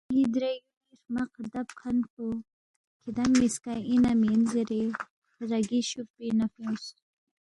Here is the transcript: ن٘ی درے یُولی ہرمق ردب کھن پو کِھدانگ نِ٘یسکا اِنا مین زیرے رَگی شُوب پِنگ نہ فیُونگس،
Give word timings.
ن٘ی 0.13 0.23
درے 0.33 0.51
یُولی 0.55 0.91
ہرمق 0.95 1.31
ردب 1.43 1.67
کھن 1.79 1.97
پو 2.11 2.25
کِھدانگ 3.01 3.35
نِ٘یسکا 3.39 3.73
اِنا 3.89 4.11
مین 4.21 4.41
زیرے 4.51 4.81
رَگی 5.49 5.79
شُوب 5.89 6.07
پِنگ 6.15 6.33
نہ 6.39 6.45
فیُونگس، 6.53 6.85